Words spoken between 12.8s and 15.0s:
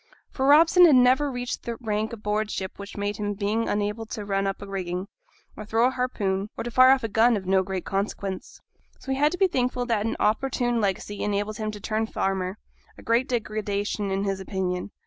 a great degradation in his opinion.